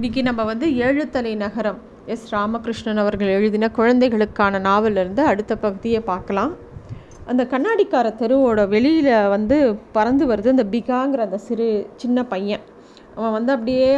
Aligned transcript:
இன்றைக்கி 0.00 0.22
நம்ம 0.26 0.42
வந்து 0.48 0.66
ஏழுத்தலை 0.84 1.30
நகரம் 1.42 1.80
எஸ் 2.12 2.28
ராமகிருஷ்ணன் 2.34 3.00
அவர்கள் 3.02 3.32
எழுதின 3.38 3.68
குழந்தைகளுக்கான 3.78 4.60
நாவலிருந்து 4.66 5.22
அடுத்த 5.30 5.52
பகுதியை 5.64 6.00
பார்க்கலாம். 6.06 6.52
அந்த 7.30 7.42
கண்ணாடிக்கார 7.50 8.12
தெருவோட 8.20 8.62
வெளியில் 8.74 9.10
வந்து 9.34 9.58
பறந்து 9.96 10.26
வருது 10.30 10.54
அந்த 10.54 10.66
பிகாங்கிற 10.76 11.26
அந்த 11.28 11.40
சிறு 11.48 11.68
சின்ன 12.02 12.24
பையன். 12.32 12.64
அவன் 13.16 13.36
வந்து 13.36 13.54
அப்படியே 13.56 13.90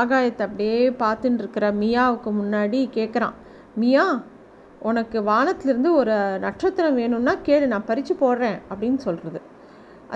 ஆகாயத்தை 0.00 0.46
அப்படியே 0.48 0.80
பார்த்துட்டு 1.04 1.42
இருக்கிற 1.44 1.68
மியாவுக்கு 1.82 2.32
முன்னாடி 2.40 2.80
கேட்குறான் 2.98 3.36
மியா 3.82 4.06
உனக்கு 4.90 5.20
வானத்துலேருந்து 5.30 5.92
ஒரு 6.00 6.16
நட்சத்திரம் 6.48 6.98
வேணும்னா 7.02 7.36
கேளு 7.50 7.72
நான் 7.74 7.88
பறித்து 7.92 8.16
போடுறேன் 8.24 8.58
அப்படின்னு 8.70 9.00
சொல்கிறது 9.08 9.42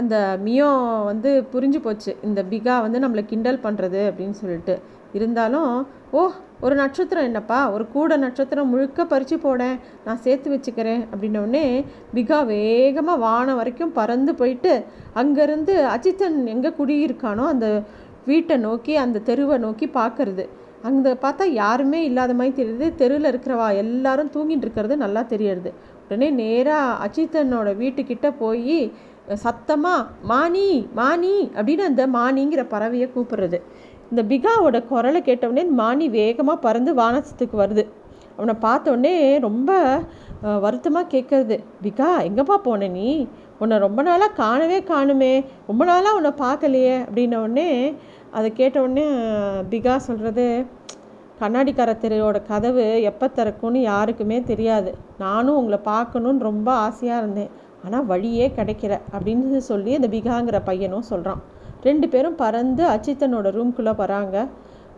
அந்த 0.00 0.16
மியோ 0.44 0.68
வந்து 1.12 1.30
புரிஞ்சு 1.50 1.78
போச்சு 1.82 2.12
இந்த 2.28 2.40
பிகா 2.52 2.76
வந்து 2.84 2.98
நம்மளை 3.02 3.22
கிண்டல் 3.32 3.64
பண்ணுறது 3.68 4.00
அப்படின்னு 4.10 4.36
சொல்லிட்டு. 4.42 4.74
இருந்தாலும் 5.18 5.70
ஓ 6.18 6.22
ஒரு 6.64 6.74
நட்சத்திரம் 6.80 7.26
என்னப்பா? 7.28 7.58
ஒரு 7.74 7.84
கூட 7.94 8.16
நட்சத்திரம் 8.24 8.70
முழுக்க 8.72 9.04
பறித்து 9.12 9.36
போடேன். 9.44 9.76
நான் 10.04 10.20
சேர்த்து 10.26 10.48
வச்சுக்கிறேன். 10.52 11.02
அப்படின்னோடனே 11.12 11.64
பிகா 12.16 12.38
வேகமாக 12.52 13.22
வானம் 13.24 13.58
வரைக்கும் 13.60 13.96
பறந்து 13.98 14.34
போயிட்டு 14.40 14.72
அங்கேருந்து 15.22 15.74
அஜித்தன் 15.94 16.38
எங்கே 16.54 16.70
குடியிருக்கானோ 16.78 17.46
அந்த 17.54 17.68
வீட்டை 18.30 18.56
நோக்கி 18.66 18.92
அந்த 19.04 19.22
தெருவை 19.30 19.56
நோக்கி 19.64 19.88
பார்க்கறது 19.98 20.44
அங்கே 20.88 21.10
பார்த்தா 21.24 21.44
யாருமே 21.62 22.00
இல்லாத 22.08 22.32
மாதிரி 22.38 22.54
தெரியுது. 22.60 22.86
தெருவில் 23.00 23.30
இருக்கிறவா 23.32 23.68
எல்லாரும் 23.82 24.32
தூங்கிட்டு 24.34 24.66
இருக்கிறது 24.66 24.96
நல்லா 25.04 25.22
தெரியறது. 25.32 25.70
உடனே 26.04 26.28
நேராக 26.42 26.96
அஜித்தனோட 27.06 27.68
வீட்டுக்கிட்ட 27.82 28.28
போய் 28.42 28.78
சத்தமாக 29.44 30.08
மானி 30.30 30.66
மானி 30.98 31.34
அப்படின்னு 31.56 31.84
அந்த 31.90 32.02
மானிங்கிற 32.16 32.62
பறவையை 32.72 33.06
கூப்பிடுறது. 33.14 33.58
இந்த 34.10 34.22
பிகாவோட 34.32 34.78
குரலை 34.90 35.20
கேட்டவுடனே 35.28 35.64
மானி 35.80 36.06
வேகமாக 36.18 36.64
பறந்து 36.66 36.92
வானத்துக்கு 37.00 37.56
வருது. 37.62 37.84
அவனை 38.36 38.54
பார்த்தோடனே 38.66 39.14
ரொம்ப 39.46 39.70
வருத்தமாக 40.64 41.10
கேட்குறது 41.14 41.56
பிகா 41.84 42.08
எங்கேப்பா 42.28 42.56
போன 42.66 42.88
நீ? 42.96 43.10
உன்னை 43.62 43.76
ரொம்ப 43.84 44.00
நாளாக 44.02 44.36
காணவே 44.42 44.78
காணுமே. 44.92 45.34
ரொம்ப 45.66 45.82
நாளாக 45.90 46.18
உன்னை 46.18 46.32
பார்க்கலையே. 46.44 46.96
அப்படின்னோடனே 47.06 47.68
அதை 48.36 48.48
கேட்டவுடனே 48.60 49.06
பிகா 49.72 49.94
சொல்கிறது 50.08 50.46
கண்ணாடிக்கார 51.40 51.90
தெருவோட 52.02 52.38
கதவு 52.50 52.84
எப்போ 53.10 53.26
திறக்கும்னு 53.36 53.80
யாருக்குமே 53.92 54.38
தெரியாது. 54.50 54.90
நானும் 55.24 55.58
உங்களை 55.60 55.78
பார்க்கணுன்னு 55.92 56.48
ரொம்ப 56.50 56.68
ஆசையாக 56.86 57.20
இருந்தேன். 57.22 57.50
ஆனால் 57.84 58.06
வழியே 58.12 58.46
கிடைக்கல. 58.58 58.94
அப்படின்னு 59.14 59.62
சொல்லி 59.70 59.92
அந்த 59.98 60.08
பிகாங்கிற 60.16 60.58
பையனும் 60.70 61.10
சொல்கிறான் 61.12 61.42
ரெண்டு 61.88 62.06
பேரும் 62.12 62.36
பறந்து 62.42 62.82
அச்சித்தனோட 62.94 63.48
ரூம்குள்ளே 63.56 63.92
வராங்க. 64.02 64.36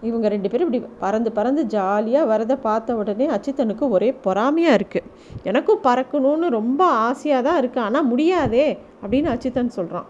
இவங்க 0.09 0.27
ரெண்டு 0.33 0.49
பேரும் 0.51 0.67
இப்படி 0.69 0.81
பறந்து 1.05 1.31
பறந்து 1.37 1.63
ஜாலியாக 1.75 2.31
வரதை 2.33 2.57
பார்த்த 2.67 2.97
உடனே 3.03 3.27
அச்சித்தனுக்கு 3.37 3.85
ஒரே 3.97 4.09
பொறாமையாக 4.27 4.79
இருக்குது 4.79 5.09
எனக்கும் 5.51 5.81
பறக்கணும்னு 5.87 6.49
ரொம்ப 6.59 6.83
ஆசையாக 7.09 7.41
தான் 7.47 7.59
இருக்குது 7.63 7.85
ஆனால் 7.87 8.07
முடியாதே 8.11 8.67
அப்படின்னு 9.03 9.31
அச்சித்தன் 9.35 9.75
சொல்கிறான் 9.79 10.09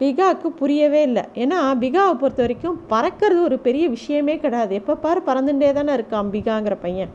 பிகாவுக்கு 0.00 0.48
புரியவே 0.60 1.02
இல்லை. 1.08 1.22
ஏன்னா 1.42 1.58
பிகாவை 1.82 2.14
பொறுத்த 2.22 2.42
வரைக்கும் 2.44 2.80
பறக்கிறது 2.92 3.40
ஒரு 3.48 3.56
பெரிய 3.66 3.84
விஷயமே 3.94 4.34
கிடையாது. 4.42 4.72
எப்போ 4.80 4.94
பாரு 5.04 5.20
பறந்துட்டே 5.28 5.70
தானே 5.78 5.92
இருக்கான் 5.98 6.32
பிகாங்கிற 6.34 6.74
பையன். 6.86 7.12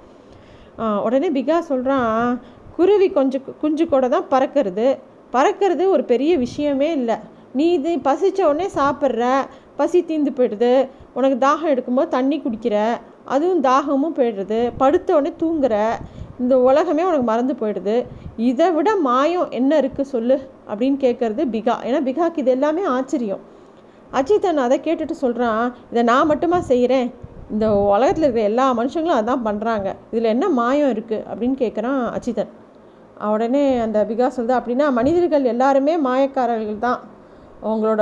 உடனே 1.05 1.29
பிகா 1.37 1.57
சொல்கிறான் 1.71 2.39
குருவி 2.77 3.07
கொஞ்சம் 3.17 3.43
குஞ்சு 3.61 3.85
கூட 3.93 4.05
தான் 4.15 4.29
பறக்கிறது. 4.33 4.87
பறக்கிறது 5.35 5.83
ஒரு 5.95 6.03
பெரிய 6.13 6.31
விஷயமே 6.45 6.89
இல்லை. 6.99 7.17
நீ 7.59 7.65
இது 7.77 7.91
பசித்த 8.07 8.39
உடனே 8.49 8.67
சாப்பிட்ற. 8.79 9.29
பசி 9.79 9.99
தீந்து 10.09 10.31
போயிடுது. 10.37 10.73
உனக்கு 11.17 11.37
தாகம் 11.45 11.71
எடுக்கும்போது 11.73 12.13
தண்ணி 12.17 12.37
குடிக்கிற. 12.43 12.75
அதுவும் 13.33 13.63
தாகமும் 13.69 14.15
போயிடுறது 14.17 14.59
படுத்த 14.81 15.15
உடனே 15.17 15.31
தூங்குற. 15.41 15.75
இந்த 16.41 16.53
உலகமே 16.69 17.03
உனக்கு 17.07 17.27
மறந்து 17.31 17.53
போயிடுது. 17.61 17.95
இதை 18.49 18.67
விட 18.75 18.89
மாயம் 19.07 19.51
என்ன 19.59 19.79
இருக்குது 19.81 20.11
சொல்லு 20.13 20.37
அப்படின்னு 20.69 20.97
கேட்குறது 21.05 21.43
பிகா. 21.55 21.75
ஏன்னா 21.87 21.99
பிகாக்கு 22.09 22.41
இது 22.43 22.53
எல்லாமே 22.57 22.83
ஆச்சரியம். 22.97 23.43
அஜித்தன் 24.19 24.63
அதை 24.67 24.77
கேட்டுட்டு 24.87 25.15
சொல்கிறான் 25.23 25.63
இதை 25.91 26.01
நான் 26.11 26.29
மட்டுமா 26.31 26.57
செய்கிறேன் 26.71 27.09
இந்த 27.53 27.67
உலகத்தில் 27.93 28.25
இருக்கிற 28.25 28.49
எல்லா 28.49 28.65
மனுஷங்களும் 28.79 29.19
அதான் 29.19 29.45
பண்ணுறாங்க 29.47 29.87
இதில் 30.11 30.33
என்ன 30.33 30.45
மாயம் 30.59 30.91
இருக்குது 30.95 31.23
அப்படின்னு 31.29 31.57
கேட்குறான் 31.63 32.01
அஜித்தன் 32.17 32.51
உடனே 33.35 33.63
அந்த 33.85 33.99
பிகா 34.09 34.27
சொல்லுது 34.35 34.53
அப்படின்னா 34.59 34.85
மனிதர்கள் 34.97 35.51
எல்லாருமே 35.53 35.93
மாயக்காரர்கள் 36.07 36.85
தான். 36.85 36.99
உங்களோட 37.63 38.01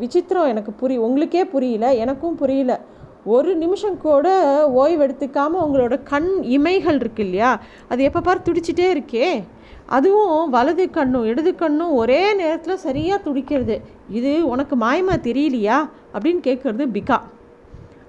விசித்திரம் 0.00 0.46
எனக்கு 0.46 0.72
புரி 0.80 0.96
உங்களுக்கே 0.96 1.44
புரியல 1.44 1.94
எனக்கும் 1.94 2.34
புரியல. 2.34 2.80
ஒரு 3.24 3.54
நிமிஷம் 3.54 3.98
கூட 3.98 4.28
ஓய்வெடுத்துக்காமல் 4.76 5.62
உங்களோட 5.66 6.02
கண் 6.02 6.28
இமைகள் 6.40 6.94
இருக்கு 6.94 7.22
இல்லையா? 7.22 7.60
அது 7.88 8.02
எப்போ 8.02 8.20
பார் 8.20 8.42
துடிச்சிட்டே 8.42 8.94
இருக்கே. 8.94 9.42
அதுவும் 9.86 10.50
வலது 10.50 10.90
கண்ணும் 10.90 11.24
இடது 11.24 11.54
கண்ணும் 11.54 11.92
ஒரே 11.92 12.34
நேரத்தில் 12.34 12.76
சரியாக 12.76 13.22
துடிக்கிறது. 13.22 13.80
இது 14.10 14.48
உனக்கு 14.48 14.76
மாயமாக 14.76 15.18
தெரியலையா? 15.22 15.88
அப்படின்னு 16.14 16.40
கேட்குறது 16.42 16.86
பிகா. 16.92 17.18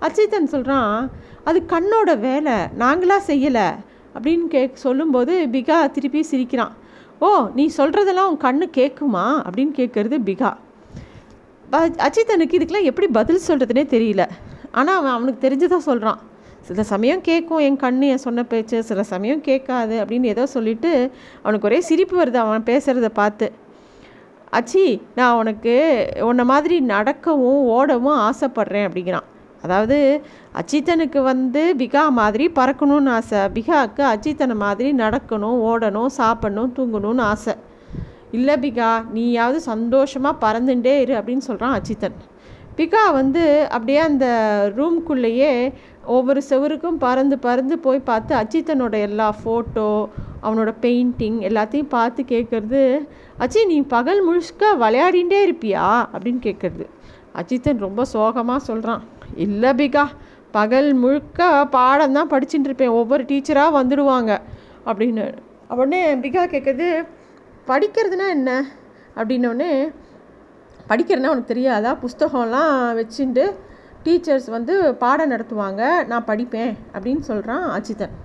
அச்சித்தன் 0.02 0.44
சொல்கிறான் 0.44 1.12
அது 1.44 1.64
கண்ணோட 1.68 2.20
வேலை 2.20 2.54
நாங்களாக 2.54 3.22
செய்யலை. 3.28 3.76
அப்படின்னு 4.22 4.48
கேக் 4.48 4.76
சொல்லும்போது 4.76 5.48
பிகா 5.52 5.92
திருப்பி 5.92 6.24
சிரிக்கிறான். 6.24 6.74
ஓ 7.20 7.48
நீ 7.56 7.70
சொல்கிறதெல்லாம் 7.78 8.38
உன் 8.38 8.38
கண்ணு 8.38 8.78
கேட்குமா 8.78 9.42
அப்படின்னு 9.50 9.72
கேட்குறது 9.76 10.18
பிகா. 10.26 10.54
அச்சித்தனுக்கு 11.74 12.58
இதுக்கெலாம் 12.58 12.84
எப்படி 12.84 13.08
பதில் 13.08 13.40
சொல்கிறதுனே 13.48 13.84
தெரியல. 13.96 14.30
ஆனால் 14.72 14.98
அவன் 14.98 15.12
அவனுக்கு 15.12 15.48
தெரிஞ்சுதான் 15.48 15.88
சொல்கிறான் 15.90 16.20
சில 16.62 16.84
சமயம் 16.84 17.22
கேட்கும் 17.22 17.58
என் 17.58 17.78
கண்ணு 17.78 18.00
என் 18.00 18.18
சொன்ன 18.18 18.44
பேச்சு. 18.44 18.84
சில 18.84 19.04
சமயம் 19.04 19.42
கேட்காது 19.42 20.06
அப்படின்னு 20.06 20.24
ஏதோ 20.24 20.46
சொல்லிவிட்டு 20.46 21.12
அவனுக்கு 21.42 21.68
ஒரே 21.68 21.80
சிரிப்பு 21.82 22.22
வருது 22.22 22.34
அவன் 22.34 22.64
பேசுகிறத 22.64 23.06
பார்த்து. 23.06 23.52
அச்சி 24.50 25.02
நான் 25.16 25.36
உனக்கு 25.36 25.74
உன்னை 26.20 26.46
மாதிரி 26.46 26.80
நடக்கவும் 26.80 27.62
ஓடவும் 27.68 28.30
ஆசைப்பட்றேன் 28.30 28.88
அப்படிங்கிறான். 28.88 29.28
அதாவது 29.62 30.22
அச்சித்தனுக்கு 30.62 31.22
வந்து 31.22 31.76
பிகா 31.78 32.10
மாதிரி 32.10 32.52
பறக்கணும்னு 32.56 33.10
ஆசை. 33.10 33.40
பிகாவுக்கு 33.40 34.02
அச்சித்தனை 34.02 34.56
மாதிரி 34.56 34.92
நடக்கணும் 34.94 35.60
ஓடணும் 35.70 36.06
சாப்பிடணும் 36.06 36.74
தூங்கணும்னு 36.76 37.22
ஆசை. 37.22 37.54
இல்லை 38.34 38.56
பிகா 38.56 38.92
நீயாவது 39.14 39.60
சந்தோஷமாக 39.62 40.42
பறந்துட்டே 40.44 40.94
இரு 41.00 41.14
அப்படின்னு 41.16 41.46
சொல்கிறான் 41.48 41.76
அச்சித்தன் 41.80 42.20
பிகா 42.78 43.02
வந்து 43.12 43.44
அப்படியே 43.70 43.98
அந்த 43.98 44.28
ரூம்குள்ளேயே 44.78 45.74
ஒவ்வொரு 46.06 46.42
செவருக்கும் 46.50 46.98
பறந்து 47.00 47.40
பறந்து 47.40 47.80
போய் 47.80 48.00
பார்த்து 48.00 48.36
அச்சித்தனோட 48.36 48.96
எல்லா 49.00 49.28
ஃபோட்டோ 49.40 49.90
அவனோட 50.44 50.72
பெயிண்டிங் 50.82 51.38
எல்லாத்தையும் 51.50 51.90
பார்த்து 51.90 52.24
கேட்குறது 52.24 52.82
அச்சி 53.38 53.66
நீ 53.66 53.82
பகல் 53.82 54.22
முழுக்க 54.24 54.76
விளையாடிகிட்டே 54.76 55.40
இருப்பியா? 55.48 55.86
அப்படின்னு 56.14 56.42
கேட்குறது. 56.44 56.86
அஜித்தன் 57.36 57.78
ரொம்ப 57.78 58.06
சோகமாக 58.06 58.60
சொல்கிறான் 58.60 59.04
இல்லை 59.36 59.70
பிகா 59.70 60.04
பகல் 60.52 60.94
முழுக்க 60.94 61.66
பாடம் 61.66 62.14
தான் 62.14 62.30
படிச்சுட்டு 62.30 62.68
இருப்பேன். 62.68 62.90
ஒவ்வொரு 62.90 63.24
டீச்சராக 63.24 63.78
வந்துடுவாங்க. 63.80 64.32
அப்படின்னு. 64.86 65.26
உடனே 65.70 66.02
பிகா 66.16 66.44
கேட்குறது 66.46 66.88
படிக்கிறதுனா 67.68 68.26
என்ன? 68.38 68.52
அப்படின்னோடனே 69.16 69.72
படிக்கிறதுனா 70.90 71.34
உனக்கு 71.34 71.52
தெரியாதா? 71.54 71.92
புஸ்தகம்லாம் 72.04 72.74
வச்சுட்டு 73.00 73.46
டீச்சர்ஸ் 74.06 74.48
வந்து 74.50 74.74
பாடம் 74.94 75.32
நடத்துவாங்க 75.32 75.82
நான் 76.06 76.28
படிப்பேன் 76.28 76.74
அப்படின்னு 76.94 77.24
சொல்கிறான் 77.30 77.66
அச்சித்தன் 77.76 78.16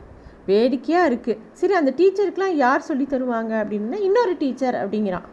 வேடிக்கையாக 0.47 1.09
இருக்குது 1.10 1.38
சரி 1.53 1.75
அந்த 1.75 1.91
டீச்சருக்கெலாம் 1.98 2.56
யார் 2.65 2.88
சொல்லி 2.88 3.06
தருவாங்க 3.10 3.53
அப்படின்னா 3.62 3.98
இன்னொரு 4.09 4.34
டீச்சர் 4.37 4.75
அப்படிங்கிறான். 4.75 5.27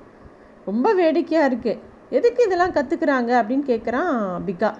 ரொம்ப 0.65 0.87
வேடிக்கையாக 0.93 1.49
இருக்குது 1.49 1.81
எதுக்கு 2.09 2.41
இதெல்லாம் 2.45 2.75
கற்றுக்குறாங்க 2.77 3.31
அப்படின்னு 3.41 3.65
கேட்குறான் 3.71 4.13
பிகா. 4.47 4.71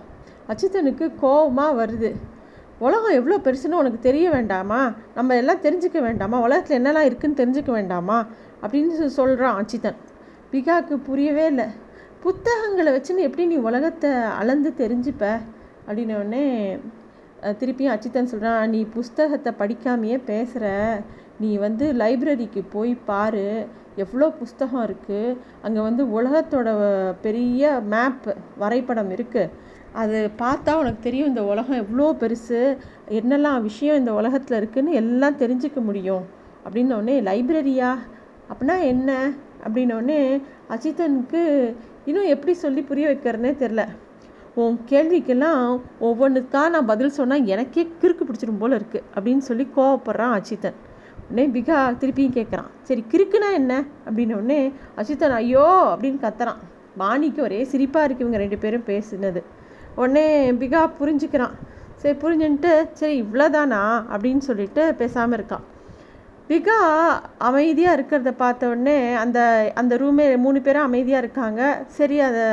அச்சித்தனுக்கு 0.51 1.05
கோபமாக 1.19 1.85
வருது. 1.85 2.11
உலகம் 2.79 3.17
எவ்வளோ 3.19 3.37
பெருசுன்னு 3.45 3.81
உனக்கு 3.81 3.99
தெரிய 3.99 4.29
வேண்டாமா? 4.29 4.79
நம்ம 5.15 5.35
எல்லாம் 5.35 5.61
தெரிஞ்சுக்க 5.61 5.99
வேண்டாமா? 6.01 6.37
உலகத்தில் 6.39 6.77
என்னெல்லாம் 6.79 7.07
இருக்குதுன்னு 7.09 7.39
தெரிஞ்சுக்க 7.41 7.71
வேண்டாமா? 7.71 8.17
அப்படின்னு 8.63 9.09
சொல்கிறான் 9.19 9.57
அச்சித்தன் 9.61 9.99
பிகாவுக்கு 10.51 10.95
புரியவே 11.09 11.45
இல்லை. 11.51 11.67
புத்தகங்களை 12.25 12.91
வச்சுன்னு 12.95 13.25
எப்படி 13.27 13.45
நீ 13.53 13.57
உலகத்தை 13.69 14.11
அளந்து 14.41 14.69
தெரிஞ்சுப்ப? 14.83 15.25
அப்படின்னோடனே 15.87 16.45
திருப்பியும் 17.59 17.93
அச்சித்தன் 17.93 18.31
சொல்கிறான் 18.31 18.71
நீ 18.75 18.79
புஸ்தகத்தை 18.95 19.51
படிக்காமையே 19.61 20.17
பேசுகிற 20.29 20.65
நீ 21.41 21.49
வந்து 21.65 21.85
லைப்ரரிக்கு 22.01 22.61
போய் 22.75 22.93
பாரு. 23.09 23.47
எவ்வளோ 24.03 24.27
புஸ்தகம் 24.39 24.85
இருக்குது 24.87 25.35
அங்கே 25.65 25.81
வந்து 25.87 26.03
உலகத்தோட 26.17 26.69
பெரிய 27.25 27.71
மேப் 27.93 28.25
வரைபடம் 28.63 29.11
இருக்குது 29.17 29.51
அது 30.01 30.17
பார்த்தா 30.41 30.71
உனக்கு 30.79 30.99
தெரியும் 31.05 31.29
இந்த 31.31 31.43
உலகம் 31.51 31.81
எவ்வளோ 31.83 32.07
பெருசு. 32.21 32.61
என்னெல்லாம் 33.19 33.59
விஷயம் 33.69 33.99
இந்த 34.01 34.13
உலகத்தில் 34.19 34.57
இருக்குதுன்னு 34.59 34.99
எல்லாம் 35.01 35.39
தெரிஞ்சுக்க 35.43 35.81
முடியும். 35.89 36.25
அப்படின்னோடனே 36.65 37.15
லைப்ரரியா? 37.29 37.91
அப்படின்னா 38.49 38.83
என்ன? 38.85 39.11
அப்படின்னோடனே 39.65 40.19
அஜித்தனுக்கு 40.69 41.41
இன்னும் 42.05 42.25
எப்படி 42.25 42.53
சொல்லி 42.53 42.81
புரிய 42.81 43.07
வைக்கிறதுனே 43.07 43.51
தெரில 43.57 43.83
உன் 44.55 44.79
கேள்விக்கெல்லாம் 44.89 45.61
ஒவ்வொன்றுக்கா 45.99 46.69
நான் 46.69 46.85
பதில் 46.85 47.09
சொன்னால் 47.09 47.45
எனக்கே 47.45 47.87
கிறுக்கு 48.01 48.23
பிடிச்சிரும் 48.25 48.57
போல் 48.57 48.71
இருக்குது 48.71 49.03
அப்படின்னு 49.15 49.37
சொல்லி 49.39 49.67
கோவப்படுறான் 49.75 50.35
அச்சித்தன் 50.37 50.77
உடனே 51.29 51.47
பிகா 51.47 51.77
திருப்பியும் 52.01 52.35
கேட்குறான் 52.35 52.69
சரி 52.83 53.03
கிறுக்குனா 53.11 53.53
என்ன? 53.53 53.73
அப்படின்னோடனே 54.05 54.59
அஜித்தன் 54.97 55.31
ஐயோ! 55.31 55.65
அப்படின்னு 55.93 56.19
கத்துறான். 56.19 56.61
வாணிக்கு 56.99 57.41
ஒரே 57.41 57.63
சிரிப்பாக 57.71 58.03
இருக்கு 58.03 58.23
இவங்க 58.23 58.37
ரெண்டு 58.37 58.57
பேரும் 58.57 58.87
பேசினது. 58.87 59.41
உடனே 59.95 60.25
பிகா 60.53 60.89
புரிஞ்சுக்கிறான். 60.99 61.55
சரி 61.95 62.17
புரிஞ்சுன்ட்டு 62.19 62.71
சரி 62.93 63.23
இவ்வளோதானா 63.23 63.81
அப்படின்னு 64.13 64.37
சொல்லிட்டு 64.39 64.95
பேசாமல் 64.95 65.37
இருக்கான். 65.39 65.65
விகா 66.49 66.79
அமைதியாக 67.47 67.95
இருக்கிறத 67.97 68.31
பார்த்த 68.41 68.67
உடனே 68.71 68.97
அந்த 69.21 69.39
அந்த 69.81 69.93
ரூமே 70.01 70.25
மூணு 70.43 70.59
பேரும் 70.65 70.87
அமைதியாக 70.89 71.23
இருக்காங்க. 71.23 71.61
சரி 71.97 72.17
அதை 72.27 72.43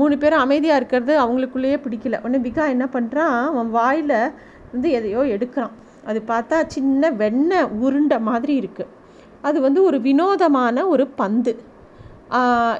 மூணு 0.00 0.14
பேரும் 0.22 0.42
அமைதியாக 0.44 0.80
இருக்கிறது 0.80 1.12
அவங்களுக்குள்ளேயே 1.22 1.78
பிடிக்கல. 1.86 2.20
உடனே 2.24 2.40
விகா 2.46 2.64
என்ன 2.74 2.86
பண்ணுறான் 2.94 3.36
அவன் 3.50 3.70
வாயில் 3.78 4.16
வந்து 4.72 4.88
எதையோ 4.98 5.22
எடுக்கிறான். 5.34 5.74
அது 6.10 6.20
பார்த்தா 6.32 6.58
சின்ன 6.76 7.10
வெண்ணெய் 7.22 7.68
உருண்டை 7.86 8.18
மாதிரி 8.30 8.54
இருக்குது 8.62 8.92
அது 9.48 9.58
வந்து 9.66 9.80
ஒரு 9.88 9.98
வினோதமான 10.08 10.86
ஒரு 10.94 11.04
பந்து. 11.20 11.52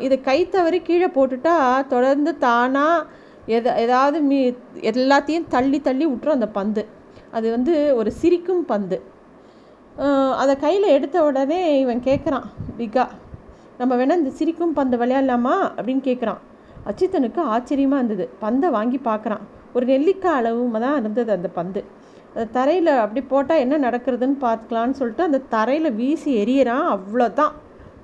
இதை 0.07 0.17
கை 0.31 0.41
தவறி 0.49 0.79
கீழே 0.89 1.09
போட்டுட்டா 1.15 1.55
தொடர்ந்து 1.95 2.33
தானாக 2.47 3.07
எதை 3.57 3.71
ஏதாவது 3.85 4.19
மீ 4.31 4.39
எல்லாத்தையும் 4.91 5.49
தள்ளி 5.55 5.79
தள்ளி 5.89 6.05
விட்டுரும் 6.07 6.39
அந்த 6.39 6.49
பந்து. 6.59 6.83
அது 7.37 7.47
வந்து 7.57 7.75
ஒரு 8.01 8.11
சிரிக்கும் 8.21 8.67
பந்து. 8.73 8.99
அதை 10.37 10.57
கையில் 10.57 10.83
எடுத்த 10.83 11.25
உடனே 11.25 11.81
இவன் 11.81 12.01
கேட்குறான் 12.01 12.47
பிகா 12.79 13.09
நம்ம 13.79 13.97
வேணால் 13.97 14.21
இந்த 14.23 14.31
சிரிக்கும் 14.31 14.73
பந்து 14.73 14.97
விளையாடலாமா 14.97 15.55
அப்படின்னு 15.77 16.03
கேட்குறான் 16.05 16.41
அச்சித்தனுக்கு 16.87 17.39
ஆச்சரியமாக 17.39 18.05
இருந்தது. 18.05 18.31
பந்தை 18.39 18.71
வாங்கி 18.71 19.01
பார்க்குறான் 19.05 19.41
ஒரு 19.73 19.87
நெல்லிக்காய் 19.87 20.37
அளவு 20.37 20.81
தான் 20.81 20.99
இருந்தது 20.99 21.33
அந்த 21.33 21.49
பந்து. 21.49 21.85
அந்த 22.35 22.45
தரையில் 22.45 22.87
அப்படி 22.87 23.21
போட்டால் 23.21 23.59
என்ன 23.59 23.91
நடக்கிறதுன்னு 23.91 24.39
பார்த்துக்கலான்னு 24.41 24.91
சொல்லிட்டு 24.91 25.23
அந்த 25.23 25.39
தரையில் 25.39 25.95
வீசி 25.95 26.45
எரியறான் 26.45 26.87
அவ்வளோதான் 26.95 27.53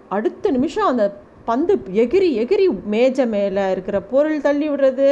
அடுத்த 0.08 0.50
நிமிஷம் 0.50 0.87
அந்த 0.87 1.04
பந்து 1.48 1.75
எகிரி 2.02 2.28
எகிரி 2.43 2.66
மேஜை 2.94 3.25
மேலே 3.34 3.64
இருக்கிற 3.75 3.96
பொருள் 4.12 4.44
தள்ளி 4.46 4.66
விடுறது 4.70 5.08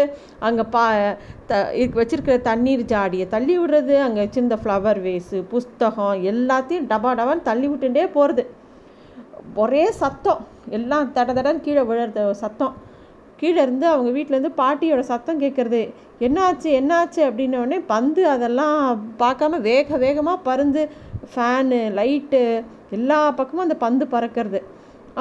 அங்கே 0.47 0.65
பா 0.75 0.85
த 1.51 1.61
வச்சிருக்கிற 2.01 2.37
தண்ணீர் 2.51 2.85
ஜாடியை 2.93 3.27
தள்ளி 3.35 3.57
விடுறது 3.61 3.97
அங்கே 4.07 4.21
வச்சிருந்த 4.25 4.59
ஃப்ளவர் 4.63 5.01
வேஸு 5.07 5.41
புஸ்தகம் 5.55 6.17
எல்லாத்தையும் 6.33 6.89
டபா 6.93 7.13
டபான்னு 7.21 7.49
தள்ளி 7.51 7.69
விட்டுட்டே 7.73 8.07
போகிறது 8.19 8.45
ஒரே 9.63 9.85
சத்தம். 10.03 10.41
எல்லாம் 10.77 11.11
தட 11.17 11.31
தடன்னு 11.39 11.65
கீழே 11.67 11.83
விழுறது 11.89 12.23
சத்தம். 12.43 12.75
கீழே 13.41 13.61
இருந்து 13.63 13.87
அவங்க 13.93 14.11
வீட்டிலேருந்து 14.17 14.53
பாட்டியோட 14.61 15.03
சத்தம் 15.11 15.41
கேட்குறது 15.43 15.81
என்னாச்சு 16.27 16.69
என்னாச்சு? 16.81 17.21
அப்படின்னோடனே 17.29 17.79
பந்து 17.93 18.23
அதெல்லாம் 18.35 18.79
பார்க்காம 19.23 19.61
வேக 19.71 19.97
வேகமாக 20.05 20.45
பருந்து 20.49 20.83
ஃபேனு 21.33 21.81
லைட்டு 21.99 22.43
எல்லா 22.99 23.19
பக்கமும் 23.39 23.67
அந்த 23.67 23.77
பந்து 23.85 24.07
பறக்கிறது. 24.15 24.61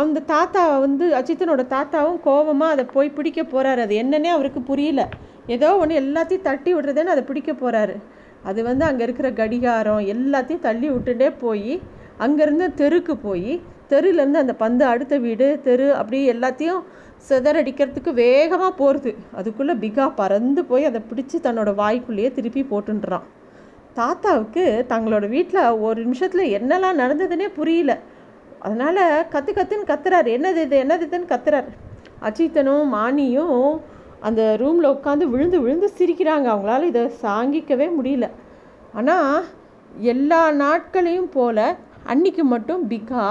அந்த 0.01 0.23
தாத்தா 0.31 0.61
வந்து 0.85 1.05
அஜித்தனோட 1.19 1.63
தாத்தாவும் 1.73 2.19
கோபமாக 2.27 2.73
அதை 2.75 2.85
போய் 2.93 3.15
பிடிக்க 3.17 3.41
போகிறாரு 3.41 3.81
அது 3.85 3.95
என்னன்னே 4.03 4.29
அவருக்கு 4.35 4.61
புரியல. 4.69 5.01
ஏதோ 5.55 5.69
ஒன்று 5.81 5.99
எல்லாத்தையும் 6.01 6.47
தட்டி 6.47 6.71
விடுறதுன்னு 6.75 7.13
அதை 7.15 7.23
பிடிக்க 7.29 7.51
போகிறாரு 7.53 7.95
அது 8.49 8.59
வந்து 8.69 8.83
அங்கே 8.85 9.03
இருக்கிற 9.07 9.27
கடிகாரம் 9.39 10.01
எல்லாத்தையும் 10.13 10.65
தள்ளி 10.67 10.87
விட்டுட்டே 10.89 11.29
போய் 11.43 11.73
அங்கேருந்து 12.25 12.65
தெருக்கு 12.81 13.13
போய் 13.27 13.51
தெருலேருந்து 13.91 14.41
அந்த 14.43 14.53
பந்து 14.63 14.83
அடுத்த 14.85 15.15
வீடு 15.25 15.47
தெரு 15.67 15.87
அப்படி 15.99 16.19
எல்லாத்தையும் 16.33 16.81
சிதறடிக்கிறதுக்கு 17.29 18.11
வேகமாக 18.13 18.71
போகிறது 18.81 19.11
அதுக்குள்ளே 19.39 19.73
பிகா 19.83 20.05
பறந்து 20.15 20.61
போய் 20.71 20.87
அதை 20.89 21.01
பிடிச்சி 21.09 21.37
தன்னோட 21.43 21.71
வாய்க்குள்ளேயே 21.81 22.29
திருப்பி 22.37 22.63
போட்டுன்றான். 22.71 23.27
தாத்தாவுக்கு 23.99 24.63
தங்களோட 24.89 25.25
வீட்டில் 25.35 25.77
ஒரு 25.87 25.99
நிமிஷத்தில் 26.05 26.45
என்னெல்லாம் 26.57 26.99
நடந்ததுன்னே 27.03 27.47
புரியல. 27.59 27.93
அதனால் 28.65 29.01
கற்று 29.33 29.51
கற்றுன்னு 29.53 29.89
கத்துறாரு. 29.91 30.29
என்னது 30.37 30.61
இது? 30.67 30.75
என்னது 30.83 31.05
இதுன்னு 31.07 31.31
கத்துறாரு. 31.33 31.71
அஜித்தனும் 32.27 32.91
மானியும் 32.95 33.63
அந்த 34.27 34.41
ரூமில் 34.61 34.93
உட்காந்து 34.95 35.25
விழுந்து 35.33 35.57
விழுந்து 35.63 35.87
சிரிக்கிறாங்க. 35.97 36.47
அவங்களால 36.53 36.87
இதை 36.91 37.03
சாங்கிக்கவே 37.23 37.87
முடியல. 37.97 38.27
ஆனால் 38.99 39.47
எல்லா 40.13 40.41
நாட்களையும் 40.63 41.31
போல் 41.35 41.65
அன்னைக்கு 42.11 42.43
மட்டும் 42.53 42.81
பிகா 42.91 43.25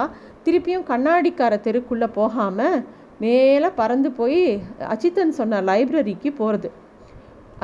திருப்பியும் 0.44 0.86
கண்ணாடிக்கார 0.90 1.54
தெருக்குள்ளே 1.66 2.08
போகாமல் 2.18 2.76
மேலே 3.24 3.68
பறந்து 3.80 4.10
போய் 4.18 4.40
அஜித்தன் 4.94 5.36
சொன்ன 5.40 5.60
லைப்ரரிக்கு 5.70 6.30
போகிறது 6.40 6.68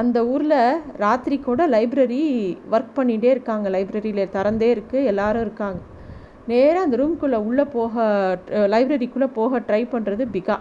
அந்த 0.00 0.18
ஊரில் 0.32 0.60
ராத்திரி 1.04 1.36
கூட 1.46 1.62
லைப்ரரி 1.74 2.24
ஒர்க் 2.74 2.92
பண்ணிகிட்டே 2.98 3.30
இருக்காங்க. 3.34 3.66
லைப்ரரியில் 3.76 4.32
திறந்தே 4.34 4.68
இருக்குது 4.74 5.08
எல்லாரும் 5.12 5.44
இருக்காங்க. 5.46 5.80
நேராக 6.50 6.84
அந்த 6.86 6.96
ரூம்குள்ளே 7.00 7.38
உள்ளே 7.48 7.64
போக 7.76 7.94
லைப்ரரிக்குள்ளே 8.74 9.28
போக 9.38 9.60
ட்ரை 9.68 9.82
பண்ணுறது 9.94 10.24
பிகா. 10.34 10.56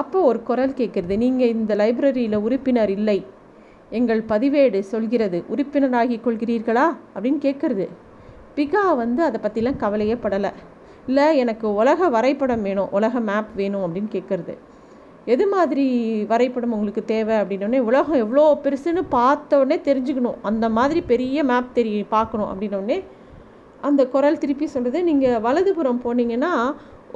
அப்போ 0.00 0.18
ஒரு 0.30 0.40
குரல் 0.48 0.78
கேட்குறது 0.80 1.14
நீங்கள் 1.22 1.52
இந்த 1.56 1.72
லைப்ரரியில் 1.80 2.36
உறுப்பினர் 2.46 2.92
இல்லை. 2.98 3.18
எங்கள் 3.98 4.20
பதிவேடு 4.30 4.78
சொல்கிறது 4.92 5.38
உறுப்பினராகி 5.54 6.16
கொள்கிறீர்களா? 6.26 6.86
அப்படின்னு 7.14 7.40
கேட்குறது. 7.46 7.86
பிகா 8.56 8.82
வந்து 9.02 9.22
அதை 9.28 9.38
பற்றிலாம் 9.44 9.80
கவலையே 9.82 10.16
படலை. 10.24 10.50
இல்லை 11.08 11.26
எனக்கு 11.42 11.66
உலக 11.80 12.08
வரைபடம் 12.14 12.64
வேணும் 12.68 12.92
உலக 12.98 13.20
மேப் 13.28 13.50
வேணும் 13.60 13.84
அப்படின்னு 13.86 14.10
கேட்குறது. 14.16 14.54
எது 15.34 15.44
மாதிரி 15.52 15.84
வரைபடம் 16.30 16.74
உங்களுக்கு 16.76 17.02
தேவை? 17.14 17.34
அப்படின்னோடனே 17.42 17.80
உலகம் 17.90 18.20
எவ்வளோ 18.24 18.44
பெருசுன்னு 18.64 19.02
பார்த்த 19.18 19.58
உடனே 19.62 19.78
தெரிஞ்சுக்கணும். 19.88 20.40
அந்த 20.50 20.66
மாதிரி 20.78 21.00
பெரிய 21.12 21.44
மேப் 21.50 21.76
தெரிய 21.78 22.04
பார்க்கணும் 22.16 22.50
அப்படின்னோடனே 22.52 22.98
அந்த 23.86 24.02
குரல் 24.14 24.40
திருப்பி 24.42 24.66
சொல்கிறது 24.74 25.00
நீங்கள் 25.08 25.42
வலதுபுறம் 25.46 26.00
போனீங்கன்னா 26.04 26.52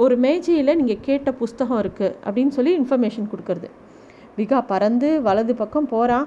ஒரு 0.02 0.14
மேஜையில் 0.24 0.78
நீங்கள் 0.80 1.04
கேட்ட 1.06 1.30
புஸ்தகம் 1.40 1.80
இருக்குது 1.82 2.16
அப்படின்னு 2.26 2.52
சொல்லி 2.58 2.72
இன்ஃபர்மேஷன் 2.80 3.30
கொடுக்குறது. 3.32 3.68
விகா 4.38 4.58
பறந்து 4.72 5.08
வலது 5.26 5.54
பக்கம் 5.62 5.90
போகிறான் 5.94 6.26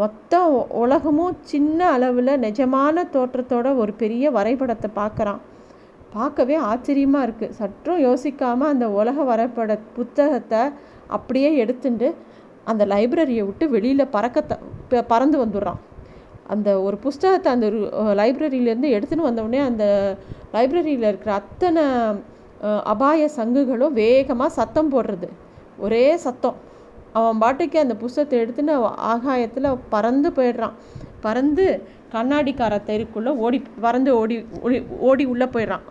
மொத்தம் 0.00 0.54
உலகமும் 0.80 1.36
சின்ன 1.52 1.80
அளவில் 1.96 2.32
நிஜமான 2.46 3.04
தோற்றத்தோட 3.14 3.68
ஒரு 3.82 3.92
பெரிய 4.02 4.30
வரைபடத்தை 4.36 4.88
பார்க்குறான். 5.00 5.40
பார்க்கவே 6.16 6.56
ஆச்சரியமாக 6.70 7.26
இருக்குது 7.26 7.56
சற்றும் 7.60 8.02
யோசிக்காமல் 8.06 8.72
அந்த 8.72 8.86
உலக 9.00 9.24
வரைபட 9.30 9.72
புத்தகத்தை 9.96 10.62
அப்படியே 11.16 11.50
எடுத்துட்டு 11.62 12.08
அந்த 12.70 12.82
லைப்ரரியை 12.92 13.44
விட்டு 13.48 13.64
வெளியில் 13.74 14.12
பறக்க 14.14 14.58
பறந்து 15.12 15.36
வந்துடுறான். 15.42 15.80
அந்த 16.54 16.68
ஒரு 16.86 16.96
புஸ்தகத்தை 17.04 17.50
அந்த 17.56 17.68
லைப்ரரியிலேருந்து 18.20 18.94
எடுத்துன்னு 18.96 19.28
வந்தவுடனே 19.28 19.60
அந்த 19.70 19.84
லைப்ரரியில் 20.54 21.08
இருக்கிற 21.10 21.32
அத்தனை 21.40 21.84
அபாய 22.92 23.28
சங்குகளும் 23.38 23.98
வேகமாக 24.02 24.56
சத்தம் 24.58 24.92
போடுறது. 24.94 25.28
ஒரே 25.84 26.04
சத்தம். 26.26 26.56
அவன் 27.18 27.40
பாட்டுக்கு 27.42 27.78
அந்த 27.84 27.94
புஸ்தகத்தை 28.02 28.38
எடுத்துன்னு 28.44 28.74
ஆகாயத்தில் 29.12 29.68
பறந்து 29.94 30.30
போயிடுறான். 30.38 30.74
பறந்து 31.26 31.66
கண்ணாடிக்கார 32.14 32.74
தெருக்குள்ளே 32.90 33.32
ஓடி 33.44 33.58
பறந்து 33.84 34.10
ஓடி 34.20 34.36
ஓடி 34.66 34.78
ஓடி 35.08 35.24
உள்ளே 35.32 35.46
போயிடுறான் 35.54 35.84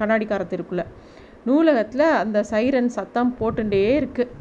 கண்ணாடிக்கார 0.00 0.42
தெருக்குள்ளே. 0.52 0.84
நூலகத்தில் 1.48 2.06
அந்த 2.22 2.38
சைரன் 2.50 2.90
சத்தம் 2.96 3.32
போட்டுட்டே 3.40 3.82
இருக்குது 4.00 4.32